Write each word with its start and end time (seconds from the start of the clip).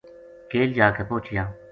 کیل 0.51 0.73
جا 0.77 0.89
کے 0.97 1.03
پوہچیا 1.09 1.43